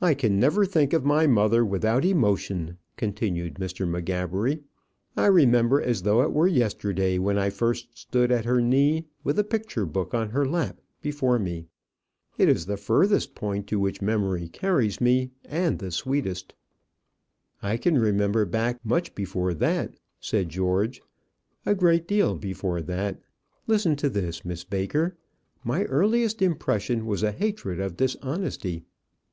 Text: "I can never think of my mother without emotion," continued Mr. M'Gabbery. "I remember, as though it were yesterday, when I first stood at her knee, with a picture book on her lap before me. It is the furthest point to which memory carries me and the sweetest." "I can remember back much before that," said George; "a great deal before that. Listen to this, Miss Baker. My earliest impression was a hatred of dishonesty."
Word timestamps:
"I 0.00 0.14
can 0.14 0.38
never 0.38 0.64
think 0.64 0.92
of 0.92 1.04
my 1.04 1.26
mother 1.26 1.64
without 1.64 2.04
emotion," 2.04 2.78
continued 2.96 3.54
Mr. 3.54 3.84
M'Gabbery. 3.84 4.60
"I 5.16 5.26
remember, 5.26 5.82
as 5.82 6.02
though 6.02 6.22
it 6.22 6.32
were 6.32 6.46
yesterday, 6.46 7.18
when 7.18 7.36
I 7.36 7.50
first 7.50 7.98
stood 7.98 8.30
at 8.30 8.44
her 8.44 8.60
knee, 8.60 9.06
with 9.24 9.40
a 9.40 9.42
picture 9.42 9.84
book 9.86 10.14
on 10.14 10.30
her 10.30 10.46
lap 10.46 10.80
before 11.02 11.40
me. 11.40 11.66
It 12.38 12.48
is 12.48 12.64
the 12.64 12.76
furthest 12.76 13.34
point 13.34 13.66
to 13.66 13.80
which 13.80 14.00
memory 14.00 14.46
carries 14.48 15.00
me 15.00 15.32
and 15.44 15.80
the 15.80 15.90
sweetest." 15.90 16.54
"I 17.60 17.76
can 17.76 17.98
remember 17.98 18.44
back 18.44 18.78
much 18.84 19.16
before 19.16 19.52
that," 19.54 19.96
said 20.20 20.48
George; 20.48 21.02
"a 21.66 21.74
great 21.74 22.06
deal 22.06 22.36
before 22.36 22.82
that. 22.82 23.18
Listen 23.66 23.96
to 23.96 24.08
this, 24.08 24.44
Miss 24.44 24.62
Baker. 24.62 25.16
My 25.64 25.82
earliest 25.86 26.40
impression 26.40 27.04
was 27.04 27.24
a 27.24 27.32
hatred 27.32 27.80
of 27.80 27.96
dishonesty." 27.96 28.84